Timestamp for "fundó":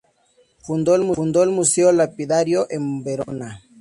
0.65-0.95